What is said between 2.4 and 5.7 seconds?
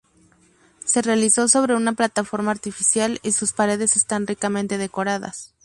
artificial y sus paredes están ricamente decoradas.